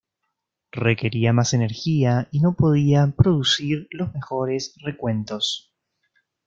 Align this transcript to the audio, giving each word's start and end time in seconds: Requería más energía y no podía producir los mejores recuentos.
Requería 0.85 1.31
más 1.31 1.53
energía 1.53 2.27
y 2.31 2.39
no 2.39 2.55
podía 2.55 3.13
producir 3.15 3.87
los 3.91 4.11
mejores 4.15 4.73
recuentos. 4.83 5.75